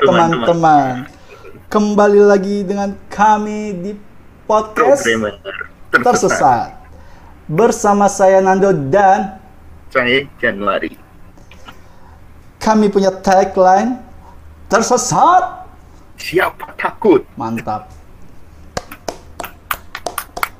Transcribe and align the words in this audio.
Teman-teman. 0.00 1.04
Kembali 1.68 2.24
lagi 2.24 2.64
dengan 2.64 2.96
kami 3.06 3.76
di 3.76 3.92
podcast 4.48 5.04
Programmer 5.04 5.36
Tersesat. 5.92 6.72
Bersama 7.44 8.08
saya 8.08 8.40
Nando 8.40 8.72
dan 8.72 9.36
Saya 9.92 10.24
Januari. 10.40 10.96
kami 12.56 12.88
punya 12.88 13.12
tagline 13.12 14.00
Tersesat. 14.66 15.68
Siapa 16.16 16.72
takut? 16.80 17.20
Mantap. 17.36 17.92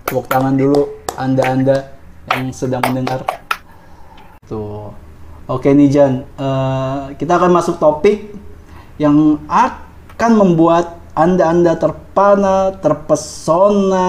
Tepuk 0.05 0.29
tangan 0.29 0.53
dulu 0.53 0.85
Anda-anda 1.17 1.97
yang 2.29 2.53
sedang 2.53 2.85
mendengar. 2.93 3.25
Tuh. 4.45 4.93
Oke 5.49 5.73
nih 5.73 5.89
Jan, 5.89 6.23
Eh, 6.39 7.01
kita 7.17 7.35
akan 7.35 7.51
masuk 7.51 7.81
topik 7.81 8.31
yang 9.01 9.41
akan 9.49 10.33
membuat 10.37 11.01
Anda-anda 11.17 11.75
terpana, 11.75 12.77
terpesona, 12.79 14.09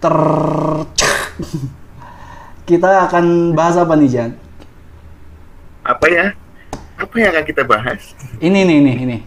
ter 0.00 0.16
Kita 2.68 3.06
akan 3.06 3.54
bahas 3.54 3.76
apa 3.76 3.94
nih 3.94 4.08
Jan? 4.08 4.30
Apa 5.84 6.06
ya? 6.10 6.26
Apa 6.96 7.14
yang 7.20 7.30
akan 7.36 7.44
kita 7.44 7.62
bahas? 7.62 8.16
Ini 8.40 8.66
nih 8.66 8.78
nih 8.82 8.96
ini. 9.04 9.18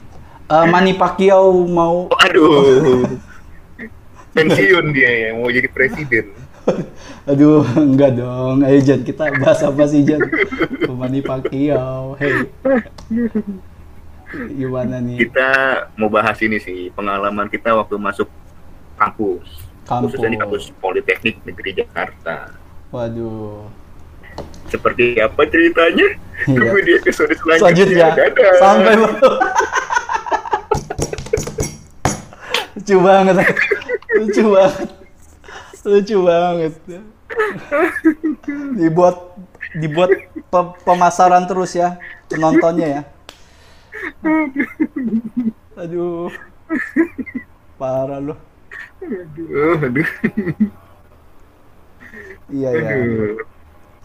Eh, 0.49 0.65
Manny 0.67 0.97
Pacquiao 0.97 1.53
mau 1.69 2.09
Oh, 2.09 2.19
aduh. 2.19 3.05
Pensiun 4.35 4.91
dia 4.91 5.29
ya, 5.29 5.29
mau 5.37 5.47
jadi 5.53 5.69
presiden. 5.69 6.33
Aduh, 7.29 7.63
enggak 7.77 8.19
dong. 8.19 8.65
Ayo 8.65 8.81
Jan, 8.83 9.05
kita 9.05 9.31
bahas 9.37 9.61
apa 9.63 9.83
sih 9.85 10.01
Jan? 10.01 10.21
Manny 10.99 11.21
Pacquiao. 11.23 12.17
Hey. 12.17 12.49
Gimana 14.29 15.01
nih? 15.01 15.17
Kita 15.17 15.49
mau 15.97 16.07
bahas 16.07 16.37
ini 16.39 16.61
sih, 16.61 16.93
pengalaman 16.93 17.49
kita 17.49 17.73
waktu 17.73 17.97
masuk 17.97 18.29
kampus. 18.95 19.47
Kampus. 19.89 20.13
Khususnya 20.13 20.29
di 20.29 20.37
kampus 20.37 20.69
Politeknik 20.77 21.41
Negeri 21.41 21.81
Jakarta. 21.81 22.53
Waduh. 22.93 23.65
Seperti 24.69 25.17
apa 25.17 25.41
ceritanya? 25.49 26.07
Iya. 26.45 26.55
Tunggu 26.55 26.77
di 26.85 26.91
episode 26.93 27.33
selanjutnya. 27.33 27.59
Selanjutnya 27.59 28.07
Dadah. 28.13 28.53
sampai 28.61 28.93
lucu 32.77 32.95
banget. 33.01 33.35
Lucu 34.15 34.43
banget. 34.47 34.89
Lucu 35.83 36.17
banget. 36.23 36.73
Dibuat 38.77 39.15
dibuat 39.75 40.09
pe- 40.49 40.73
pemasaran 40.81 41.45
terus 41.45 41.73
ya 41.73 41.97
penontonnya 42.25 42.87
ya. 42.87 43.01
Aduh. 45.79 46.29
Parah 47.79 48.19
loh. 48.19 48.39
Aduh, 48.99 49.79
aduh. 49.79 50.09
Iya 52.49 52.69
ya. 52.73 52.91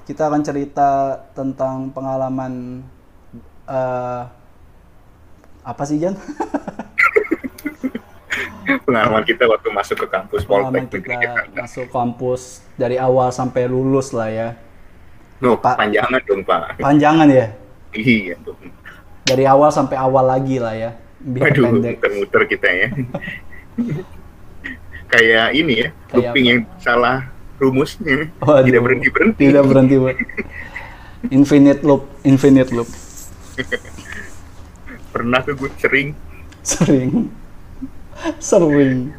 Kita 0.04 0.28
akan 0.28 0.42
cerita 0.44 1.16
tentang 1.32 1.88
pengalaman 1.90 2.84
eh 3.64 4.22
apa 5.64 5.82
sih 5.88 5.96
Jan? 5.96 6.12
Pengalaman 8.84 9.24
kita 9.24 9.48
waktu 9.48 9.68
masuk 9.72 10.04
ke 10.04 10.06
kampus 10.12 10.44
pengalaman 10.44 10.84
Negeri 10.88 11.00
kita 11.16 11.48
masuk 11.56 11.88
kampus 11.88 12.60
dari 12.76 13.00
awal 13.00 13.32
sampai 13.32 13.64
lulus 13.64 14.12
lah 14.12 14.28
ya. 14.28 14.48
Loh, 15.40 15.56
Pak. 15.56 15.80
panjangan 15.80 16.20
dong, 16.24 16.40
Pak. 16.44 16.80
Panjangan 16.80 17.28
ya. 17.28 17.46
Iya 17.96 18.36
dong. 18.44 18.60
Dari 19.24 19.44
awal 19.44 19.68
sampai 19.68 19.96
awal 19.96 20.24
lagi 20.26 20.60
lah 20.60 20.72
ya. 20.72 20.90
Biar 21.18 21.50
Waduh, 21.50 21.62
pendek. 21.72 21.96
muter-muter 21.96 22.42
kita 22.46 22.68
ya. 22.68 22.88
Kayak 25.08 25.46
ini 25.54 25.72
ya, 25.78 25.88
Kayak 26.10 26.12
looping 26.12 26.44
apa? 26.44 26.50
yang 26.50 26.60
salah 26.76 27.16
rumusnya. 27.56 28.28
Waduh, 28.38 28.64
Tidak 28.66 28.80
berhenti-berhenti. 28.82 29.42
Tidak 29.46 29.64
berhenti. 29.64 29.94
Pak. 29.96 30.16
Infinite 31.30 31.80
loop, 31.80 32.02
infinite 32.22 32.68
loop. 32.68 32.88
Pernah 35.14 35.38
tuh 35.40 35.54
gue 35.54 35.70
sering 35.78 36.08
Sering. 36.60 37.30
Sering. 38.38 39.14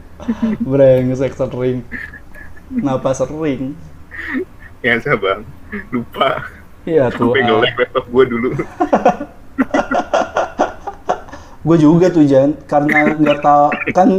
Brengsek 0.59 1.33
sering. 1.33 1.81
Kenapa 2.67 3.13
sering? 3.13 3.73
ya 4.81 5.01
bang 5.17 5.41
lupa 5.89 6.45
Iya 6.85 7.09
tuh. 7.09 7.33
sampai 7.33 7.73
laptop 7.73 8.05
gue 8.05 8.23
dulu 8.29 8.49
gue 11.65 11.77
juga 11.81 12.07
tuh 12.13 12.23
Jan. 12.23 12.53
Karena 12.69 13.17
nggak 13.17 13.39
tahu 13.41 13.65
kan 13.91 14.09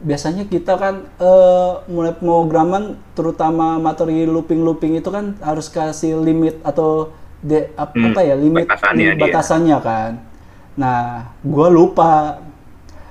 biasanya 0.00 0.48
kita 0.48 0.80
kan 0.80 0.94
eh, 1.20 1.72
mulai 1.88 2.16
pemrograman 2.16 2.96
terutama 3.12 3.76
materi 3.76 4.24
looping 4.24 4.64
looping 4.64 4.96
itu 4.96 5.12
kan 5.12 5.36
harus 5.44 5.68
kasih 5.68 6.16
limit 6.16 6.56
atau 6.64 7.12
de, 7.40 7.68
ap- 7.76 7.92
Hmm, 7.92 8.12
apa 8.12 8.20
ya 8.24 8.36
limit 8.36 8.68
batasannya 8.68 9.12
limit 9.12 9.16
dia. 9.16 9.22
batasannya 9.24 9.78
kan. 9.80 10.12
Nah 10.76 11.00
gue 11.40 11.68
lupa. 11.68 12.40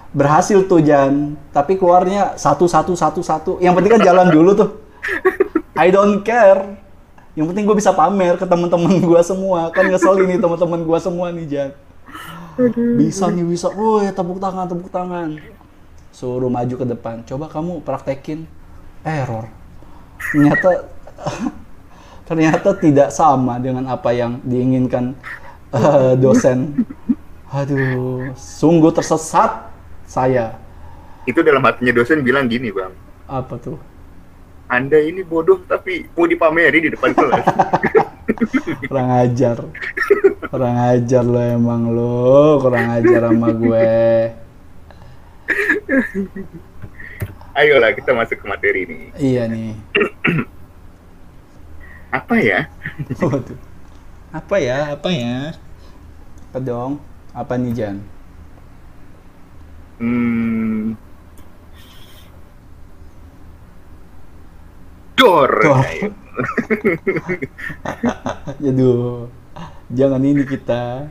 Berhasil 0.10 0.66
tuh 0.66 0.82
Jan. 0.82 1.38
Tapi 1.54 1.78
keluarnya 1.78 2.34
satu 2.34 2.66
satu 2.66 2.98
satu 2.98 3.22
satu. 3.22 3.52
Yang 3.62 3.74
penting 3.78 3.92
kan 3.94 4.02
jalan 4.02 4.28
dulu 4.34 4.58
tuh. 4.58 4.70
I 5.78 5.94
don't 5.94 6.26
care. 6.26 6.82
Yang 7.38 7.54
penting 7.54 7.64
gue 7.70 7.78
bisa 7.78 7.94
pamer 7.94 8.34
ke 8.34 8.46
teman-teman 8.50 8.98
gue 8.98 9.22
semua. 9.22 9.70
Kan 9.70 9.86
ngeselin 9.86 10.26
nih 10.26 10.40
teman-teman 10.42 10.82
gue 10.82 10.98
semua 10.98 11.30
nih 11.30 11.46
Jan 11.46 11.70
bisa 13.00 13.32
nih 13.32 13.46
bisa. 13.48 13.68
Woi 13.72 14.12
tepuk 14.12 14.40
tangan 14.44 14.66
tepuk 14.68 14.90
tangan. 14.92 15.40
Suruh 16.12 16.52
maju 16.52 16.76
ke 16.76 16.86
depan. 16.86 17.24
Coba 17.24 17.48
kamu 17.48 17.80
praktekin. 17.86 18.44
Error. 19.08 19.48
Ternyata 20.20 20.70
ternyata 22.28 22.70
tidak 22.76 23.10
sama 23.16 23.58
dengan 23.58 23.88
apa 23.88 24.12
yang 24.12 24.44
diinginkan 24.44 25.16
eh, 25.72 26.14
dosen. 26.20 26.84
Aduh 27.50 28.36
sungguh 28.36 28.92
tersesat 28.92 29.72
saya. 30.04 30.60
Itu 31.24 31.40
dalam 31.46 31.64
hatinya 31.64 31.96
dosen 31.96 32.22
bilang 32.22 32.52
gini 32.52 32.70
bang. 32.74 32.92
Apa 33.30 33.56
tuh? 33.62 33.80
Anda 34.70 35.02
ini 35.02 35.26
bodoh 35.26 35.66
tapi 35.66 36.06
mau 36.14 36.30
dipameri 36.30 36.86
di 36.86 36.90
depan 36.94 37.16
kelas. 37.16 37.46
Kurang 38.90 39.10
ajar 39.10 39.58
kurang 40.50 40.76
ajar 40.78 41.24
lo 41.26 41.42
emang 41.42 41.94
lo 41.94 42.58
kurang 42.62 42.90
ajar 42.98 43.22
sama 43.30 43.50
gue 43.54 43.90
ayolah 47.54 47.92
kita 47.94 48.12
masuk 48.18 48.38
ke 48.42 48.46
materi 48.50 48.82
nih 48.90 49.04
iya 49.22 49.44
nih 49.46 49.78
apa 52.10 52.36
ya 52.42 52.66
Waduh. 53.22 53.70
Apa 54.30 54.62
ya? 54.62 54.94
Apa 54.94 55.10
ya? 55.10 55.58
Apa 56.54 56.58
dong? 56.62 57.02
Apa 57.34 57.58
nih 57.58 57.74
Jan? 57.74 57.98
hmm, 60.00 60.96
dor 65.18 65.52
Dor. 65.60 65.84
Aduh. 68.70 69.28
Jangan 69.90 70.22
ini 70.22 70.44
kita. 70.46 71.10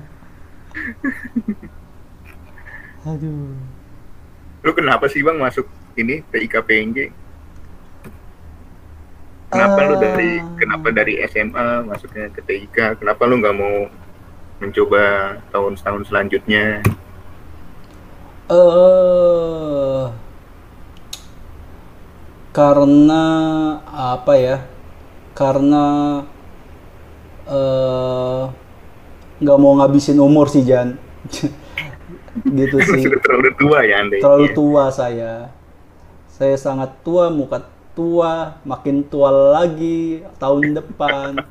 Aduh. 3.09 3.57
lu 4.59 4.73
kenapa 4.75 5.07
sih 5.07 5.23
bang 5.23 5.39
masuk 5.39 5.71
ini 5.95 6.21
TIK 6.35 6.55
PNG 6.67 7.15
Kenapa 9.49 9.81
lu 9.89 9.97
dari 9.97 10.45
kenapa 10.61 10.93
dari 10.93 11.25
SMA 11.25 11.89
masuknya 11.89 12.29
ke 12.29 12.45
TIK? 12.45 13.01
Kenapa 13.01 13.25
lu 13.25 13.41
nggak 13.41 13.57
mau 13.57 13.89
mencoba 14.61 15.41
tahun-tahun 15.49 16.05
selanjutnya? 16.05 16.85
Eh 18.53 20.05
karena 22.53 23.25
apa 23.89 24.33
ya? 24.37 24.57
Karena 25.33 25.85
eh 27.49 28.43
nggak 29.39 29.59
mau 29.59 29.73
ngabisin 29.79 30.19
umur 30.21 30.47
sih 30.51 30.63
Jan. 30.67 30.99
gitu 32.59 32.77
sih. 32.83 33.03
Sudah 33.03 33.21
terlalu 33.23 33.51
tua 33.59 33.79
ya 33.83 33.95
anda. 34.03 34.15
ini 34.19 34.23
terlalu 34.23 34.47
ya? 34.47 34.55
tua 34.55 34.85
saya. 34.93 35.33
Saya 36.29 36.55
sangat 36.55 36.95
tua, 37.03 37.35
muka 37.35 37.67
tua, 37.99 38.63
makin 38.63 39.03
tua 39.07 39.31
lagi 39.59 40.23
tahun 40.39 40.79
depan. 40.79 41.43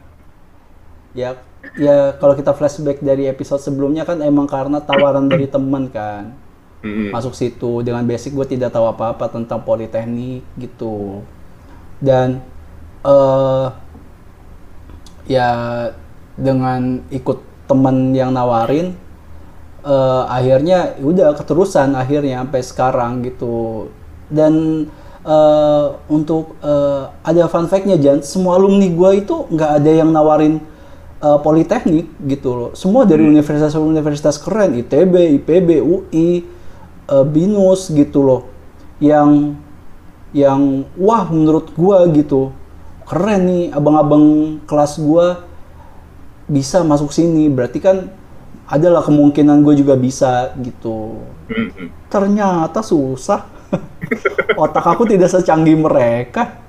ya, 1.20 1.36
ya 1.76 2.16
kalau 2.16 2.34
kita 2.38 2.56
flashback 2.56 3.04
dari 3.04 3.28
episode 3.28 3.60
sebelumnya 3.60 4.08
kan 4.08 4.24
emang 4.24 4.48
karena 4.48 4.80
tawaran 4.80 5.28
dari 5.28 5.48
teman 5.50 5.92
kan. 5.92 6.32
Mm-mm. 6.86 7.10
Masuk 7.10 7.34
situ 7.34 7.82
dengan 7.82 8.06
basic 8.06 8.38
gue 8.38 8.48
tidak 8.48 8.72
tahu 8.72 8.86
apa-apa 8.88 9.28
tentang 9.34 9.66
politeknik 9.66 10.46
gitu. 10.56 11.26
Dan 12.00 12.40
eh 13.04 13.68
ya 15.28 15.50
dengan 16.40 17.04
ikut 17.12 17.68
teman 17.68 18.16
yang 18.16 18.32
nawarin 18.32 18.96
eh, 19.84 20.24
akhirnya 20.28 20.96
udah 21.04 21.36
keterusan 21.36 21.94
akhirnya 21.94 22.42
sampai 22.44 22.62
sekarang 22.64 23.12
gitu. 23.28 23.88
Dan 24.32 24.86
eh, 25.24 25.86
untuk 26.08 26.56
eh, 26.64 27.04
ada 27.24 27.44
fun 27.52 27.68
fact-nya 27.68 28.00
Jan 28.00 28.24
semua 28.24 28.56
alumni 28.56 28.88
gua 28.92 29.14
itu 29.14 29.48
nggak 29.52 29.72
ada 29.84 29.92
yang 29.92 30.10
nawarin 30.16 30.64
eh, 31.20 31.40
politeknik 31.44 32.08
gitu 32.24 32.50
loh. 32.56 32.70
Semua 32.74 33.04
dari 33.04 33.28
universitas-universitas 33.28 34.40
keren 34.40 34.80
ITB 34.80 35.44
IPB 35.44 35.70
UI 35.84 36.48
eh, 37.12 37.26
binus 37.28 37.92
gitu 37.92 38.24
loh. 38.24 38.42
Yang 39.04 39.60
yang 40.36 40.84
wah 41.00 41.28
menurut 41.32 41.72
gua 41.76 42.04
gitu 42.12 42.52
keren 43.08 43.42
nih 43.48 43.64
abang-abang 43.72 44.60
kelas 44.68 45.00
gua 45.00 45.48
bisa 46.48 46.84
masuk 46.84 47.16
sini. 47.16 47.48
Berarti 47.48 47.80
kan 47.80 48.12
adalah 48.68 49.00
kemungkinan 49.00 49.64
gue 49.64 49.80
juga 49.80 49.96
bisa 49.96 50.52
gitu. 50.60 51.24
Mm-mm. 51.48 51.88
ternyata 52.12 52.84
susah. 52.84 53.48
Otak 54.60 54.84
aku 54.84 55.08
tidak 55.08 55.32
secanggih 55.32 55.80
mereka. 55.80 56.60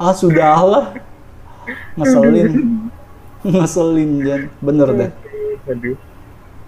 Ah 0.00 0.16
sudahlah. 0.16 0.96
Ngeselin. 1.96 2.52
Ngeselin 3.44 4.10
Jan 4.24 4.42
bener 4.64 4.88
deh. 4.96 5.10
Aduh. 5.66 5.96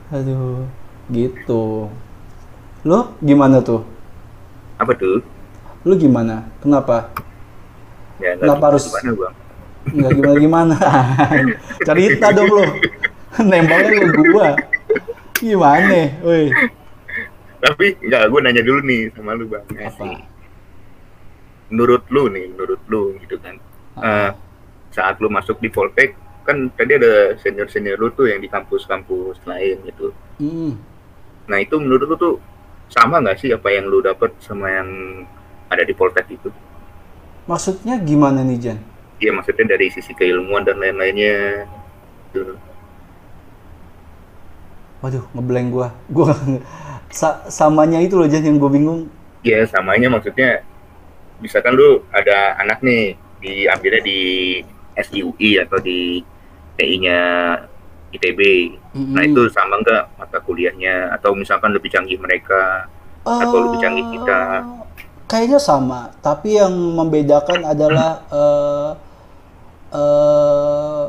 aduh 0.08 0.64
gitu. 1.08 1.88
Lo 2.84 3.16
gimana 3.24 3.60
tuh? 3.64 3.84
Apa 4.80 4.92
tuh? 4.96 5.24
lo 5.86 5.94
gimana? 5.94 6.44
Kenapa 6.60 7.08
Ya, 8.18 8.34
nggak 8.34 8.46
Kenapa 8.50 8.66
harus- 8.68 8.86
gimana, 8.90 9.10
Bang? 9.14 9.34
nggak 9.88 10.12
gimana 10.12 10.36
gimana 10.36 10.74
cerita 11.88 12.28
dong 12.28 12.50
lo 12.52 12.60
nembaknya 13.40 14.04
ke 14.04 14.20
gua 14.28 14.48
gimana 15.34 16.00
woi 16.20 16.52
Tapi 17.58 17.96
enggak, 17.98 18.30
gue 18.30 18.38
nanya 18.38 18.62
dulu 18.62 18.80
nih 18.86 19.10
sama 19.18 19.34
lu, 19.34 19.50
Bang. 19.50 19.66
Apa. 19.74 20.22
Menurut 21.68 22.06
lu 22.06 22.30
nih, 22.30 22.54
menurut 22.54 22.78
lu 22.86 23.18
gitu 23.18 23.34
kan. 23.42 23.58
Eh, 23.98 24.30
saat 24.88 25.18
lu 25.18 25.26
masuk 25.26 25.58
di 25.58 25.66
Poltek, 25.66 26.14
kan 26.46 26.70
tadi 26.72 26.94
ada 26.94 27.34
senior-senior 27.34 27.98
lu 27.98 28.14
tuh 28.14 28.30
yang 28.30 28.38
di 28.38 28.46
kampus-kampus 28.46 29.42
lain 29.42 29.74
gitu. 29.84 30.14
Hmm. 30.38 30.78
Nah, 31.50 31.58
itu 31.58 31.74
menurut 31.76 32.06
lu 32.06 32.14
tuh 32.14 32.34
sama 32.88 33.18
nggak 33.18 33.36
sih 33.36 33.50
apa 33.50 33.68
yang 33.68 33.90
lu 33.90 34.00
dapat 34.00 34.38
sama 34.38 34.70
yang 34.70 34.88
ada 35.66 35.82
di 35.82 35.92
Poltek 35.92 36.30
itu? 36.30 36.54
Maksudnya 37.50 37.94
gimana 38.08 38.40
nih 38.48 38.58
Jan 38.64 38.78
Iya, 39.22 39.30
maksudnya 39.36 39.66
dari 39.74 39.86
sisi 39.94 40.12
keilmuan 40.18 40.62
dan 40.66 40.76
lain-lainnya. 40.82 41.34
Waduh 45.02 45.24
ngeblank 45.34 45.68
gua 45.74 45.88
gua 46.10 46.34
sa- 47.20 47.46
samanya 47.48 47.98
itu 48.02 48.14
loh 48.18 48.26
Jan 48.26 48.42
yang 48.46 48.58
gue 48.58 48.70
bingung 48.76 49.00
Ya, 49.46 49.62
samanya 49.70 50.10
maksudnya 50.10 50.66
misalkan 51.42 51.74
lu 51.78 52.04
ada 52.10 52.58
anak 52.62 52.82
nih 52.86 53.14
diambilnya 53.42 54.02
di 54.02 54.20
SIUI 54.98 55.62
atau 55.62 55.78
di 55.78 56.22
TI-nya 56.76 57.18
ITB. 58.14 58.40
Nah, 59.14 59.22
Mm-mm. 59.22 59.28
itu 59.28 59.46
sama 59.50 59.78
nggak 59.82 60.02
mata 60.18 60.38
kuliahnya 60.42 61.14
atau 61.16 61.32
misalkan 61.38 61.70
lebih 61.76 61.90
canggih 61.94 62.18
mereka 62.20 62.90
atau 63.38 63.58
lebih 63.64 63.78
canggih 63.82 64.06
kita? 64.10 64.66
Kayaknya 65.28 65.60
sama, 65.60 66.16
tapi 66.24 66.56
yang 66.56 66.72
membedakan 66.72 67.60
adalah 67.68 68.24
eh 68.32 68.90
eh, 69.92 71.06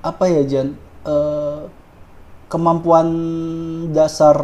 apa 0.00 0.24
ya 0.24 0.42
Jan? 0.48 0.68
Eh, 1.04 1.60
kemampuan 2.48 3.08
dasar 3.92 4.36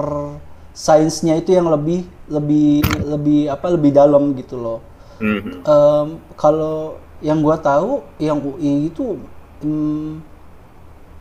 sainsnya 0.73 1.39
itu 1.39 1.55
yang 1.55 1.69
lebih 1.69 2.05
lebih 2.29 2.83
lebih 3.07 3.41
apa 3.49 3.67
lebih 3.73 3.91
dalam 3.97 4.33
gitu 4.37 4.57
loh. 4.59 4.79
Mhm. 5.23 5.63
Em, 5.63 6.07
kalau 6.35 6.99
yang 7.23 7.39
gua 7.45 7.61
tahu 7.61 8.03
yang 8.19 8.43
UI 8.43 8.91
itu 8.91 9.21
hmm, 9.63 10.19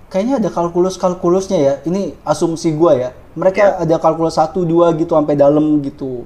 kayaknya 0.09 0.41
ada 0.41 0.49
kalkulus-kalkulusnya 0.49 1.59
ya. 1.61 1.73
Ini 1.85 2.17
asumsi 2.25 2.73
gua 2.73 2.97
ya. 2.97 3.09
Mereka 3.37 3.85
ada 3.85 3.95
kalkulus 4.01 4.35
1 4.35 4.65
2 4.65 4.91
gitu 4.97 5.13
sampai 5.13 5.37
dalam 5.37 5.79
gitu. 5.85 6.25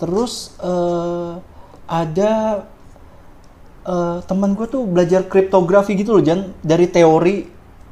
Terus 0.00 0.56
eh, 0.58 1.32
ada 1.84 2.32
eh, 3.84 4.18
teman 4.24 4.56
gua 4.56 4.66
tuh 4.66 4.88
belajar 4.88 5.28
kriptografi 5.28 5.92
gitu 5.92 6.16
loh 6.16 6.24
Jan 6.24 6.56
dari 6.64 6.88
teori 6.88 7.44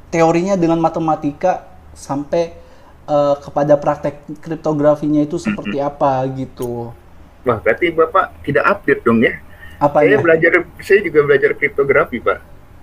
teorinya 0.09 0.57
dengan 0.57 0.81
matematika 0.81 1.69
sampai 1.93 2.57
eh, 3.05 3.35
kepada 3.45 3.77
praktek 3.77 4.41
kriptografinya 4.41 5.21
itu 5.21 5.37
seperti 5.37 5.77
apa 5.89 6.25
gitu. 6.33 6.97
Wah, 7.45 7.59
berarti 7.61 7.93
Bapak 7.93 8.41
tidak 8.45 8.65
update 8.67 9.03
dong 9.05 9.21
ya? 9.23 9.37
Apa 9.79 10.03
Saya 10.03 10.19
ya? 10.19 10.19
belajar, 10.19 10.53
saya 10.83 11.01
juga 11.07 11.23
belajar 11.23 11.55
kriptografi, 11.55 12.19
Pak. 12.19 12.39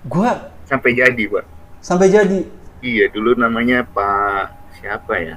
Gua 0.06 0.54
Sampai 0.66 0.98
jadi, 0.98 1.24
Pak. 1.30 1.44
sampai 1.78 2.10
jadi 2.10 2.42
Iya, 2.82 3.08
dulu 3.14 3.38
namanya 3.38 3.86
Pak 3.86 4.74
siapa 4.78 5.14
ya? 5.18 5.36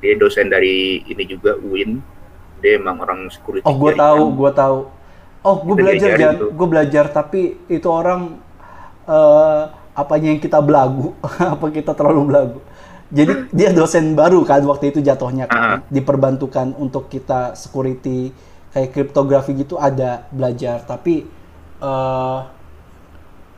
Dia 0.00 0.14
dosen 0.18 0.48
dari 0.50 1.02
ini 1.06 1.24
juga 1.28 1.56
UIN. 1.60 1.98
Dia 2.64 2.80
emang 2.80 2.96
orang 2.96 3.28
security. 3.28 3.60
Oh, 3.68 3.76
gue 3.76 3.92
tahu, 3.92 4.32
gue 4.32 4.50
tahu. 4.56 4.78
Oh, 5.44 5.56
gue 5.60 5.74
belajar 5.76 6.16
Jan, 6.16 6.34
tuh. 6.40 6.48
gue 6.56 6.66
belajar 6.66 7.04
tapi 7.12 7.60
itu 7.68 7.84
orang 7.84 8.40
eh 9.04 9.62
apanya 9.92 10.32
yang 10.32 10.40
kita 10.40 10.64
belagu, 10.64 11.12
apa 11.54 11.68
kita 11.68 11.92
terlalu 11.92 12.22
belagu. 12.24 12.58
Jadi 13.12 13.52
dia 13.52 13.68
dosen 13.70 14.16
baru 14.16 14.40
kan 14.42 14.64
waktu 14.64 14.90
itu 14.90 15.04
jatuhnya 15.04 15.44
kan, 15.46 15.60
Ah. 15.60 15.78
diperbantukan 15.92 16.72
untuk 16.74 17.12
kita 17.12 17.52
security 17.52 18.32
kayak 18.72 18.90
kriptografi 18.90 19.52
gitu 19.54 19.76
ada 19.76 20.24
belajar, 20.32 20.80
tapi 20.82 21.28
eh 21.78 22.40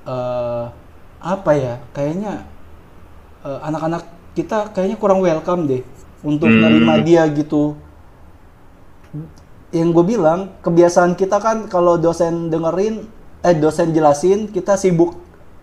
eh 0.04 0.64
apa 1.22 1.50
ya? 1.54 1.78
Kayaknya 1.94 2.42
anak-anak 3.46 4.02
kita 4.34 4.74
kayaknya 4.74 4.98
kurang 4.98 5.22
welcome 5.22 5.70
deh 5.70 5.82
untuk 6.20 6.50
Hmm. 6.50 6.60
nerima 6.60 6.98
dia 6.98 7.22
gitu 7.30 7.78
yang 9.70 9.90
gue 9.90 10.04
bilang 10.06 10.54
kebiasaan 10.62 11.18
kita 11.18 11.42
kan 11.42 11.66
kalau 11.66 11.98
dosen 11.98 12.48
dengerin 12.48 13.04
eh 13.42 13.54
dosen 13.54 13.90
jelasin 13.92 14.48
kita 14.48 14.78
sibuk 14.78 15.18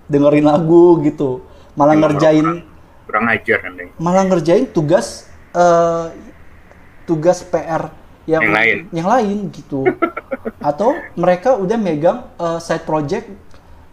dengerin 0.08 0.46
lagu 0.46 1.00
gitu. 1.02 1.42
Malah 1.74 1.98
Emang 1.98 2.14
ngerjain 2.14 2.48
kurang 3.04 3.26
ajar 3.28 3.58
kan 3.60 3.74
malah 4.00 4.24
ngerjain 4.28 4.66
tugas 4.70 5.28
eh, 5.52 6.06
tugas 7.04 7.44
PR 7.44 7.92
yang 8.24 8.44
Yang 8.48 8.54
lain. 8.56 8.78
yang 8.96 9.08
lain 9.08 9.38
gitu. 9.52 9.82
Atau 10.70 10.96
mereka 11.16 11.56
udah 11.60 11.78
megang 11.80 12.20
eh, 12.38 12.60
side 12.60 12.86
project 12.88 13.28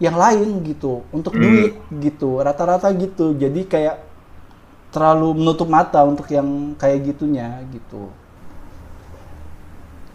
yang 0.00 0.16
lain 0.16 0.64
gitu 0.64 1.04
untuk 1.10 1.34
Hmm. 1.34 1.42
duit 1.42 1.74
gitu 2.00 2.40
rata-rata 2.40 2.88
gitu. 2.94 3.34
Jadi 3.34 3.66
kayak 3.66 3.96
terlalu 4.90 5.38
menutup 5.38 5.70
mata 5.70 6.02
untuk 6.02 6.26
yang 6.30 6.74
kayak 6.74 7.14
gitunya 7.14 7.62
gitu 7.70 8.10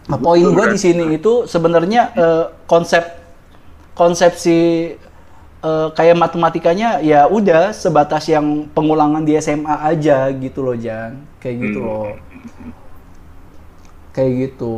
Nah, 0.06 0.18
poin 0.22 0.46
gue 0.46 0.66
di 0.70 0.78
sini 0.78 1.18
itu 1.18 1.50
sebenarnya 1.50 2.14
eh, 2.14 2.44
konsep 2.70 3.02
konsepsi 3.98 4.58
eh, 5.66 5.88
kayak 5.96 6.16
matematikanya 6.16 7.02
ya 7.02 7.26
udah 7.26 7.74
sebatas 7.74 8.30
yang 8.30 8.70
pengulangan 8.70 9.26
di 9.26 9.34
SMA 9.38 9.76
aja 9.82 10.30
gitu 10.30 10.62
loh 10.62 10.76
Jan. 10.78 11.26
Kayak 11.42 11.56
gitu 11.66 11.78
Hmm. 11.82 11.86
loh. 11.86 12.06
Kayak 14.14 14.32
gitu. 14.40 14.74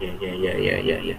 Ya, 0.00 0.12
ya, 0.16 0.32
ya, 0.34 0.52
ya, 0.56 0.76
ya, 0.80 0.96
ya. 1.12 1.16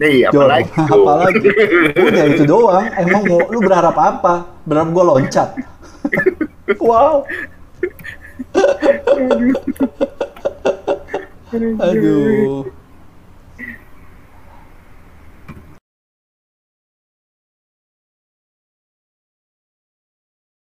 Nih, 0.00 0.24
apa 0.24 0.32
Jol, 0.32 0.48
lagi 0.48 0.80
tuh? 0.88 1.04
apalagi 1.04 1.48
udah 1.92 2.24
itu 2.32 2.42
doang. 2.48 2.86
Emang 2.96 3.22
mau 3.28 3.44
lu 3.52 3.60
berharap 3.60 3.96
apa? 4.00 4.48
Berharap 4.64 4.88
gue 4.96 5.04
loncat 5.04 5.48
wow. 6.78 7.26
Aduh 11.80 12.79